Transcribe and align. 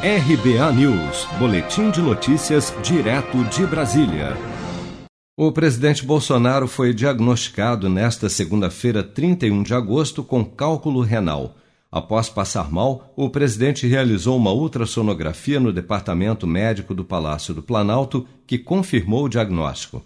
RBA 0.00 0.72
News, 0.74 1.26
Boletim 1.40 1.90
de 1.90 2.00
Notícias, 2.00 2.72
direto 2.84 3.42
de 3.46 3.66
Brasília. 3.66 4.36
O 5.36 5.50
presidente 5.50 6.04
Bolsonaro 6.04 6.68
foi 6.68 6.94
diagnosticado 6.94 7.88
nesta 7.88 8.28
segunda-feira, 8.28 9.02
31 9.02 9.60
de 9.64 9.74
agosto, 9.74 10.22
com 10.22 10.44
cálculo 10.44 11.00
renal. 11.00 11.56
Após 11.90 12.28
passar 12.28 12.70
mal, 12.70 13.12
o 13.16 13.28
presidente 13.28 13.88
realizou 13.88 14.36
uma 14.36 14.52
ultrassonografia 14.52 15.58
no 15.58 15.72
departamento 15.72 16.46
médico 16.46 16.94
do 16.94 17.04
Palácio 17.04 17.52
do 17.52 17.60
Planalto, 17.60 18.24
que 18.46 18.56
confirmou 18.56 19.24
o 19.24 19.28
diagnóstico. 19.28 20.00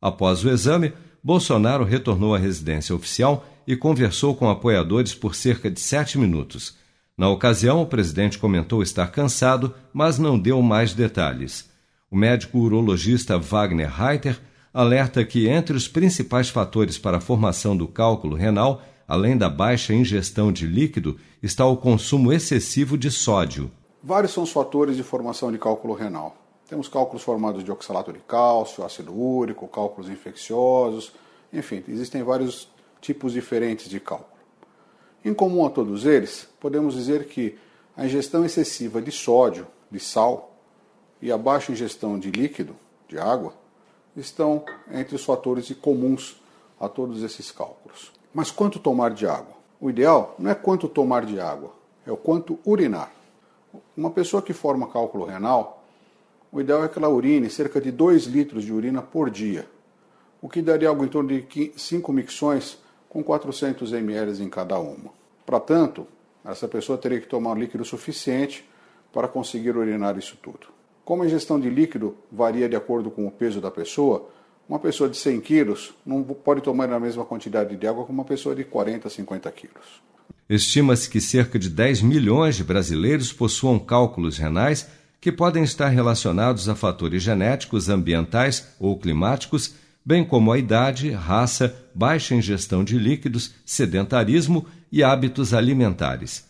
Após 0.00 0.44
o 0.44 0.50
exame, 0.50 0.92
Bolsonaro 1.20 1.82
retornou 1.82 2.32
à 2.32 2.38
residência 2.38 2.94
oficial 2.94 3.44
e 3.66 3.74
conversou 3.74 4.36
com 4.36 4.48
apoiadores 4.48 5.12
por 5.12 5.34
cerca 5.34 5.68
de 5.68 5.80
sete 5.80 6.16
minutos. 6.16 6.80
Na 7.16 7.28
ocasião, 7.28 7.82
o 7.82 7.86
presidente 7.86 8.38
comentou 8.38 8.82
estar 8.82 9.06
cansado, 9.08 9.74
mas 9.92 10.18
não 10.18 10.38
deu 10.38 10.62
mais 10.62 10.94
detalhes. 10.94 11.70
O 12.10 12.16
médico 12.16 12.58
urologista 12.58 13.38
Wagner 13.38 13.90
Reiter 13.90 14.40
alerta 14.72 15.24
que 15.24 15.46
entre 15.48 15.76
os 15.76 15.86
principais 15.86 16.48
fatores 16.48 16.98
para 16.98 17.18
a 17.18 17.20
formação 17.20 17.76
do 17.76 17.86
cálculo 17.86 18.34
renal, 18.34 18.82
além 19.06 19.36
da 19.36 19.48
baixa 19.48 19.92
ingestão 19.92 20.50
de 20.50 20.66
líquido, 20.66 21.18
está 21.42 21.66
o 21.66 21.76
consumo 21.76 22.32
excessivo 22.32 22.96
de 22.96 23.10
sódio. 23.10 23.70
Vários 24.02 24.32
são 24.32 24.42
os 24.42 24.50
fatores 24.50 24.96
de 24.96 25.02
formação 25.02 25.52
de 25.52 25.58
cálculo 25.58 25.94
renal. 25.94 26.36
Temos 26.68 26.88
cálculos 26.88 27.22
formados 27.22 27.62
de 27.62 27.70
oxalato 27.70 28.12
de 28.12 28.20
cálcio, 28.20 28.84
ácido 28.84 29.14
úrico, 29.14 29.68
cálculos 29.68 30.08
infecciosos, 30.08 31.12
enfim, 31.52 31.84
existem 31.86 32.22
vários 32.22 32.66
tipos 33.00 33.34
diferentes 33.34 33.90
de 33.90 34.00
cálculo. 34.00 34.31
Em 35.24 35.32
comum 35.32 35.64
a 35.64 35.70
todos 35.70 36.04
eles, 36.04 36.48
podemos 36.58 36.94
dizer 36.94 37.26
que 37.26 37.56
a 37.96 38.04
ingestão 38.04 38.44
excessiva 38.44 39.00
de 39.00 39.12
sódio, 39.12 39.68
de 39.88 40.00
sal 40.00 40.56
e 41.20 41.30
a 41.30 41.38
baixa 41.38 41.70
ingestão 41.70 42.18
de 42.18 42.30
líquido, 42.30 42.74
de 43.08 43.18
água, 43.18 43.54
estão 44.16 44.64
entre 44.90 45.14
os 45.14 45.24
fatores 45.24 45.70
comuns 45.80 46.42
a 46.80 46.88
todos 46.88 47.22
esses 47.22 47.52
cálculos. 47.52 48.10
Mas 48.34 48.50
quanto 48.50 48.80
tomar 48.80 49.12
de 49.12 49.26
água? 49.26 49.54
O 49.80 49.88
ideal 49.88 50.34
não 50.38 50.50
é 50.50 50.54
quanto 50.56 50.88
tomar 50.88 51.24
de 51.24 51.38
água, 51.38 51.72
é 52.04 52.10
o 52.10 52.16
quanto 52.16 52.58
urinar. 52.64 53.12
Uma 53.96 54.10
pessoa 54.10 54.42
que 54.42 54.52
forma 54.52 54.88
cálculo 54.88 55.24
renal, 55.24 55.84
o 56.50 56.60
ideal 56.60 56.84
é 56.84 56.88
que 56.88 56.98
ela 56.98 57.08
urine 57.08 57.48
cerca 57.48 57.80
de 57.80 57.92
2 57.92 58.24
litros 58.24 58.64
de 58.64 58.72
urina 58.72 59.00
por 59.00 59.30
dia, 59.30 59.68
o 60.40 60.48
que 60.48 60.60
daria 60.60 60.88
algo 60.88 61.04
em 61.04 61.08
torno 61.08 61.28
de 61.28 61.72
5 61.76 62.12
micções 62.12 62.81
com 63.12 63.22
400 63.22 63.92
ml 63.92 64.42
em 64.42 64.48
cada 64.48 64.78
uma. 64.78 65.10
Para 65.44 65.60
tanto, 65.60 66.06
essa 66.42 66.66
pessoa 66.66 66.96
teria 66.96 67.20
que 67.20 67.26
tomar 67.26 67.54
líquido 67.54 67.84
suficiente 67.84 68.66
para 69.12 69.28
conseguir 69.28 69.76
urinar 69.76 70.16
isso 70.16 70.38
tudo. 70.42 70.68
Como 71.04 71.22
a 71.22 71.26
ingestão 71.26 71.60
de 71.60 71.68
líquido 71.68 72.16
varia 72.30 72.70
de 72.70 72.74
acordo 72.74 73.10
com 73.10 73.26
o 73.26 73.30
peso 73.30 73.60
da 73.60 73.70
pessoa, 73.70 74.30
uma 74.66 74.78
pessoa 74.78 75.10
de 75.10 75.18
100 75.18 75.40
quilos 75.42 75.92
não 76.06 76.22
pode 76.22 76.62
tomar 76.62 76.90
a 76.90 76.98
mesma 76.98 77.22
quantidade 77.22 77.76
de 77.76 77.86
água 77.86 78.06
que 78.06 78.10
uma 78.10 78.24
pessoa 78.24 78.54
de 78.54 78.64
40, 78.64 79.10
50 79.10 79.52
quilos. 79.52 80.02
Estima-se 80.48 81.10
que 81.10 81.20
cerca 81.20 81.58
de 81.58 81.68
10 81.68 82.00
milhões 82.00 82.56
de 82.56 82.64
brasileiros 82.64 83.30
possuam 83.30 83.78
cálculos 83.78 84.38
renais 84.38 84.88
que 85.20 85.30
podem 85.30 85.64
estar 85.64 85.88
relacionados 85.88 86.66
a 86.66 86.74
fatores 86.74 87.22
genéticos, 87.22 87.90
ambientais 87.90 88.68
ou 88.80 88.98
climáticos 88.98 89.81
bem 90.04 90.24
como 90.24 90.52
a 90.52 90.58
idade, 90.58 91.10
raça, 91.10 91.74
baixa 91.94 92.34
ingestão 92.34 92.82
de 92.82 92.98
líquidos, 92.98 93.54
sedentarismo 93.64 94.66
e 94.90 95.02
hábitos 95.02 95.54
alimentares. 95.54 96.44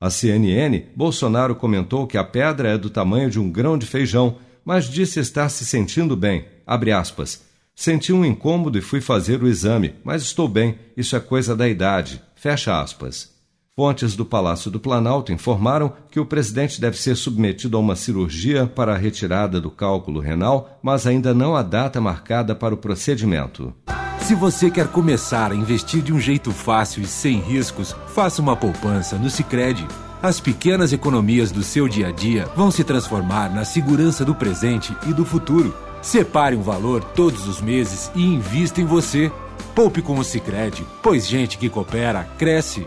A 0.00 0.10
CNN, 0.10 0.82
Bolsonaro 0.94 1.54
comentou 1.54 2.06
que 2.06 2.18
a 2.18 2.24
pedra 2.24 2.70
é 2.70 2.78
do 2.78 2.90
tamanho 2.90 3.30
de 3.30 3.40
um 3.40 3.50
grão 3.50 3.78
de 3.78 3.86
feijão, 3.86 4.36
mas 4.64 4.86
disse 4.86 5.20
estar 5.20 5.48
se 5.48 5.64
sentindo 5.64 6.16
bem. 6.16 6.44
Aspas, 6.66 7.44
Senti 7.74 8.10
um 8.10 8.24
incômodo 8.24 8.78
e 8.78 8.80
fui 8.80 9.02
fazer 9.02 9.42
o 9.42 9.46
exame, 9.46 9.94
mas 10.02 10.22
estou 10.22 10.48
bem, 10.48 10.78
isso 10.96 11.14
é 11.14 11.20
coisa 11.20 11.54
da 11.54 11.68
idade. 11.68 12.22
Fecha 12.34 12.80
aspas. 12.80 13.35
Fontes 13.78 14.16
do 14.16 14.24
Palácio 14.24 14.70
do 14.70 14.80
Planalto 14.80 15.34
informaram 15.34 15.92
que 16.10 16.18
o 16.18 16.24
presidente 16.24 16.80
deve 16.80 16.96
ser 16.96 17.14
submetido 17.14 17.76
a 17.76 17.80
uma 17.80 17.94
cirurgia 17.94 18.66
para 18.66 18.94
a 18.94 18.96
retirada 18.96 19.60
do 19.60 19.70
cálculo 19.70 20.18
renal, 20.18 20.78
mas 20.82 21.06
ainda 21.06 21.34
não 21.34 21.54
há 21.54 21.60
data 21.60 22.00
marcada 22.00 22.54
para 22.54 22.72
o 22.72 22.78
procedimento. 22.78 23.74
Se 24.20 24.34
você 24.34 24.70
quer 24.70 24.88
começar 24.88 25.52
a 25.52 25.54
investir 25.54 26.00
de 26.00 26.10
um 26.10 26.18
jeito 26.18 26.52
fácil 26.52 27.02
e 27.02 27.06
sem 27.06 27.38
riscos, 27.38 27.94
faça 28.14 28.40
uma 28.40 28.56
poupança 28.56 29.18
no 29.18 29.28
Sicredi. 29.28 29.86
As 30.22 30.40
pequenas 30.40 30.94
economias 30.94 31.52
do 31.52 31.62
seu 31.62 31.86
dia 31.86 32.08
a 32.08 32.12
dia 32.12 32.46
vão 32.56 32.70
se 32.70 32.82
transformar 32.82 33.54
na 33.54 33.66
segurança 33.66 34.24
do 34.24 34.34
presente 34.34 34.96
e 35.06 35.12
do 35.12 35.26
futuro. 35.26 35.76
Separe 36.00 36.56
um 36.56 36.62
valor 36.62 37.04
todos 37.04 37.46
os 37.46 37.60
meses 37.60 38.10
e 38.14 38.24
invista 38.24 38.80
em 38.80 38.86
você. 38.86 39.30
Poupe 39.74 40.00
com 40.00 40.18
o 40.18 40.24
Sicredi, 40.24 40.86
pois 41.02 41.26
gente 41.26 41.58
que 41.58 41.68
coopera 41.68 42.26
cresce 42.38 42.86